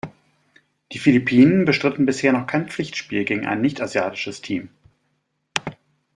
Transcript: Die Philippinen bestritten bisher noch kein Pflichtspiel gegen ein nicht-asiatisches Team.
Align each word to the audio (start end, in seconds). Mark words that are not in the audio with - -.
Die 0.93 0.97
Philippinen 0.97 1.63
bestritten 1.63 2.07
bisher 2.07 2.33
noch 2.33 2.47
kein 2.47 2.67
Pflichtspiel 2.69 3.23
gegen 3.23 3.45
ein 3.45 3.61
nicht-asiatisches 3.61 4.41
Team. 4.41 4.69